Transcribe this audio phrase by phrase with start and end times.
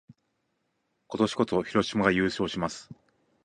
[1.05, 2.89] 今年こそ、広島が優勝します！